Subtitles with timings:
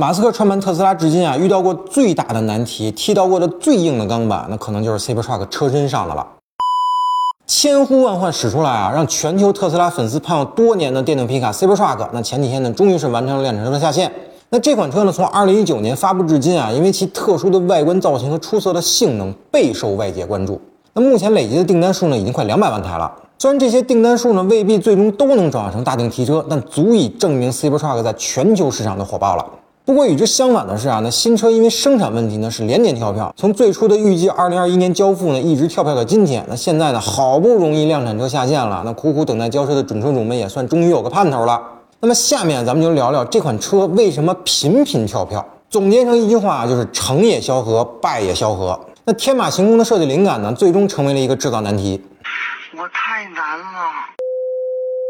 [0.00, 6.24] 马斯克创办特斯拉至今啊，遇到过最大的难题，踢到过的最硬的钢板，那可能就是 Cybertruck 车身上的了。
[7.48, 14.12] 千呼万唤始出来啊，让全球特斯拉粉丝盼望多年的电动皮卡 Cybertruck，那前几天呢，终于是完成了量产车的下线。
[14.50, 20.60] 那这款车呢，从2019年发布至今啊，因为其特殊的外观造型和出色的性能，备受外界关注。
[20.92, 23.12] 那目前累计的订单数呢，已经快两百万台了。
[23.40, 29.44] 虽然这些订单数呢未必最终都能转化成大定提车，但足以证明 Cybertruck 在全球市场的火爆了。
[29.88, 36.44] 不过与之相反的是啊，那新车因为生产问题呢是连年跳票，从最初的预计2021年交付呢，一直跳票到今天。
[36.46, 41.58] 那现在呢，好不容易量产车下线了，那苦苦等待交车的准车主们也算终于有个盼头了。
[42.00, 45.42] 那么下面咱们就聊聊这款车为什么频频跳票。
[45.70, 48.78] 总结成一句话就是成也萧何，败也萧何。
[49.06, 51.98] 那天马行空的设计灵感呢，最终成为了一个制造难题。
[52.76, 54.17] 我太难了。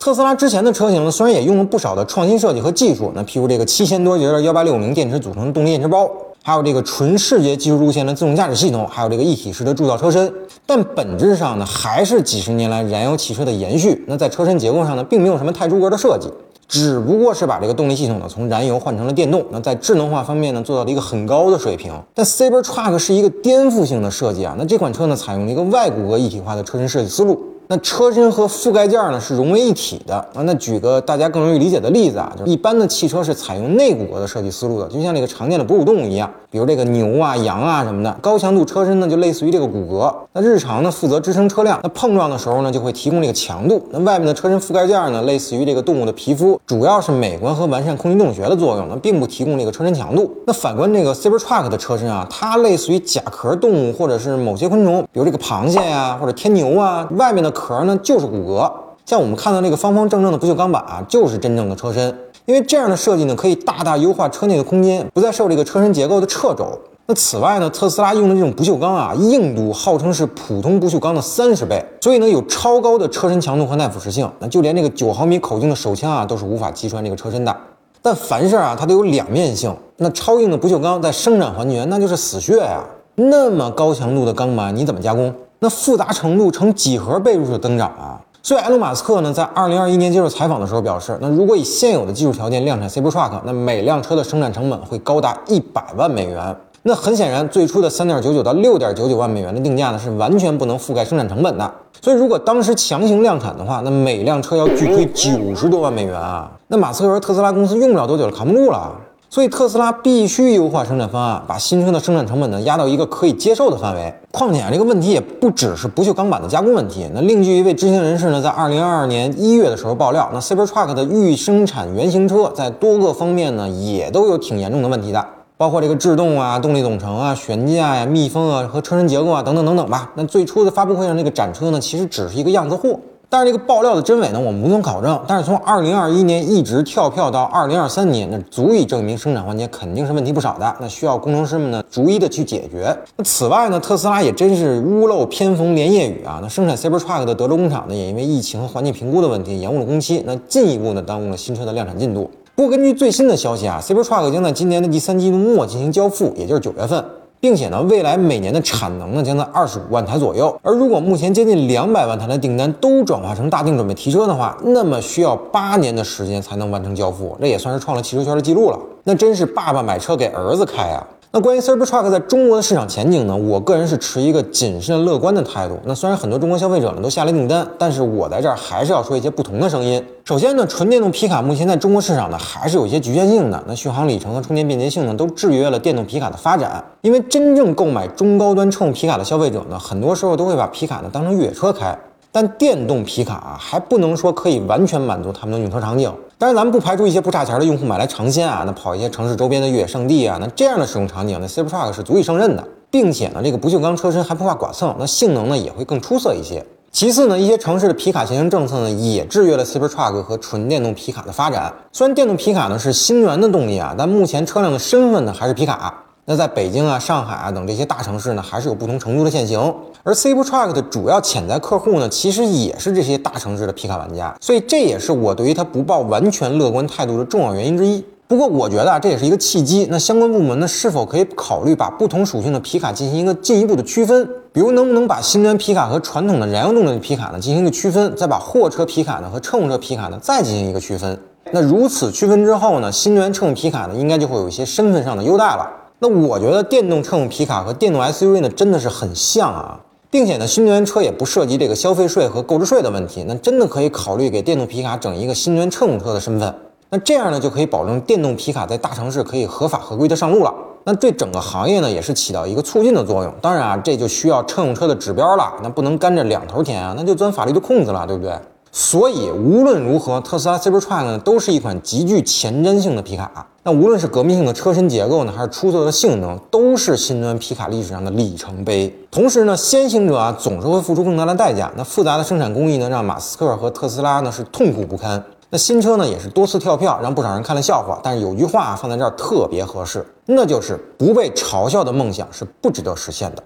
[0.00, 6.10] 特斯拉之前的车型呢，虽然也用了不少的创新设计和技术，那譬如这个七千多节的幺八六五零电池组成的动力电池包，
[6.42, 10.32] 还有这个纯视觉技术路线的自动驾驶系统，还有这个一体式的铸造车身，
[10.64, 14.02] 但本质上呢，还是几十年来燃油汽车的延续。
[14.06, 16.30] 那在车身结构上呢，并没有什么太出格的设计。
[16.66, 21.92] 只不过是把这个动力系统呢从燃油换成了电动，那在智能化方面呢做到了一个很高的水平。
[22.14, 27.38] 但 Cybertruck 是一个颠覆性的设计啊，那这款车呢采用了一个外骨骼一体化的车身设计思路。
[27.70, 30.42] 那车身和覆盖件呢是融为一体的啊。
[30.42, 38.10] 那举个大家更容易理解的例子啊，就是一般的汽车是采用内骨骼的设计思路的，就像这个常见的哺乳动物一样，比如这个牛啊、羊啊什么的。
[38.20, 43.80] 高强度车身呢就类似于这个骨骼，那日常呢负责支撑车辆，那碰撞的时候呢就会提供这个强度。
[43.92, 50.28] 那外面的车身覆盖件呢类似于这个动物的皮肤，主要是美观和完善空气动力学的作用，那并不提供这个车身强度。
[50.44, 58.72] 那反观这个 Cybertruck 的车身啊，它类似于甲壳动物或者是某些昆虫，比如这个螃蟹呀或者天牛啊，外面的壳呢就是骨骼，
[59.04, 62.18] 像我们看到那个方方正正的不锈钢板啊，就是真正的车身。
[62.46, 66.66] 因为这样的设计呢，可以大大优化车内的空间，不再受这个车身结构的掣肘。
[67.06, 74.28] 那此外呢，特斯拉用的这种不锈钢啊，硬度号称是普通不锈钢的三十倍，所以呢有超高的车身强度和耐腐蚀性。
[74.38, 77.54] 那就连这个九毫米口径的手枪啊，都是无法击穿这个车身的。
[78.02, 79.76] 但凡事啊，它都有两面性。
[79.98, 82.82] 那超硬的不锈钢在生产环节那就是死穴呀。
[83.16, 85.34] 那么高强度的钢板你怎么加工？
[85.62, 88.18] 那复杂程度呈几何倍数的增长啊！
[88.42, 96.56] 所以，埃隆·马斯克呢，在二零二一年接受采访的时候表示，那如果以现有的技术条件量产 Cybertruck，那每辆车的生产成本会高达一百万美元。
[96.82, 101.70] 那很显然，最初的三点九九到六点九九万美元的定价呢，是完全不能覆盖生产成本的。
[102.00, 106.50] 所以，如果当时强行量产的话，那每辆车要巨亏九十多万美元啊！
[106.68, 108.92] 那马斯克说特斯拉公司用不了多久就扛不住了。
[109.32, 114.12] 所以特斯拉必须优化生产方案，把新车的生产成本呢压到一个可以接受的范围。
[114.32, 117.08] 况且啊，这个问题也不只是不锈钢板的加工问题。
[117.14, 125.24] 那另据一位知情人士呢，在二零二二年一月的时候爆料，那 Cybertruck 的预生产原型车在多个方面呢也都有挺严重的问题的，
[125.56, 130.10] 包括这个制动啊、动力总成啊、悬架呀、密封啊和车身结构啊等等等等吧。
[130.16, 132.98] 那最初的发布会上那个展车呢，其实只是一个样子货。
[133.32, 135.18] 但是这个爆料的真伪呢，我们无从考证。
[135.28, 140.76] 但是从二零二一年一直跳票到二零二三年，那足以证明生产环节肯定是问题不少的。
[140.80, 142.92] 那需要工程师们呢逐一的去解决。
[143.16, 146.40] 那此外呢，特斯拉也真是屋漏偏逢连夜雨啊。
[146.42, 152.28] 那生产 Cybertruck 的德州工厂呢，也因为疫情和环境评估的问题延误了工期，那进一步呢耽误了新车的量产进度。
[152.56, 157.04] 不过根据最新的消息啊，Cybertruck 将在今年的第三季度末进行交付，也就是九月份。
[157.40, 160.54] 并且呢，未来每年的产能呢将在二十五万台左右。
[160.62, 168.78] 而如果目前接近两百万台的订单都转化成大定准备提车的话，那么需要八年的时间才能完成交付，这也算是创了汽车圈的记录了。
[169.04, 171.06] 那真是爸爸买车给儿子开啊！
[171.32, 173.36] 那关于 Cybertruck 在中国的市场前景呢？
[173.36, 175.78] 我个人是持一个谨慎乐观的态度。
[175.84, 180.04] 那虽然很多中国消费者呢都下了订单，但是我在这儿还是要说一些不同的声音。
[180.24, 183.62] 首先呢，纯电动皮卡目前在中国市场呢还是有一些局限性的。
[183.68, 186.84] 那续航里程和充电便捷性呢都制约了电动皮卡的发展。
[187.02, 191.96] 因为真正购买中高端乘用皮卡的消费者呢，很多时候都会把皮卡呢当成越野车开。
[192.32, 196.12] 但电动皮卡啊，还不能说可以完全满足他们的用车场景。
[196.40, 206.64] 当然，咱们不排除一些不差钱的用户买来尝鲜啊，那跑一些城市周边的越野圣地啊，那这样的使用场景，那 Cybertruck 是足以胜任的，并且呢，这个不锈钢车身还不怕剐蹭，那性能呢也会更出色一些。
[206.90, 211.70] 其次呢，一些城市的皮卡限行政策呢，也制约了 Cybertruck 和纯电动皮卡的发展。
[211.92, 216.04] 虽然电动皮卡呢是新能源的动力啊，但目前车辆的身份呢还是皮卡。
[216.30, 219.74] 那在北京啊、上海啊等这些大城市呢，还是有不同程度的限行。
[220.04, 228.04] 而 Cybertruck 的主要潜在客户呢，其实也是这些大城市的皮卡玩家，所以这也是我对于它不抱完全乐观态度的重要原因之一。
[228.28, 229.88] 不过我觉得啊，这也是一个契机。
[229.90, 234.24] 那相关部门呢，是否可以考虑把不同属性的皮卡进行一个进一步的区分？
[234.52, 241.18] 比如能不能把新能源皮卡和传统的燃油动力皮卡呢进行一个区分，再把货车皮卡呢和乘用车皮卡呢再进行一个区分？
[241.50, 245.68] 那如此区分之后呢，新能源乘用皮卡呢，应该就会有一些身份上的优待了。
[246.02, 249.78] 那我觉得电动车用皮卡和电动 SUV 呢，真的是很像啊，
[250.10, 256.54] 并且呢，新能源车也不涉及这个消费税和购置税的问题，那真的可以考虑给电动皮卡整一个新能源乘用车的身份。
[256.88, 260.54] 那这样呢，就可以保证电动皮卡在大城市可以合法合规的上路了。
[260.84, 263.30] 那对整个行业呢，也是起到一个促进的作用。
[263.42, 268.32] 当然啊，这就需要乘用车的指标了，那不能干着两头甜啊，那就钻法律的空子了，对不对？
[268.72, 273.48] 所以无论如何，特斯拉 Cybertruck 呢，都是一款极具前瞻性的皮卡。
[273.64, 278.94] 那无论是革命性的车身结构呢，还是出色的性能，都是新能源皮卡历史上的里程碑。
[279.10, 281.70] 同时呢，先行者啊，总是会付出更大的代价。
[281.76, 285.22] 那复杂的生产工艺呢，让马斯克和特斯拉呢是痛苦不堪。
[285.50, 287.98] 那新车呢也是多次跳票，让不少人看了笑话。
[288.04, 293.42] 但是有句话放在这儿特别合适，那就是不被嘲笑的梦想是不值得实现的。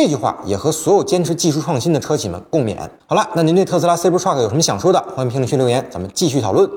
[0.00, 2.78] 这句话也和所有坚持技术创新的车企们共勉。
[3.08, 5.04] 好了，那您对特斯拉 Cybertruck 有什么想说的？
[5.16, 6.70] 欢迎评论区留言，咱们继续讨论。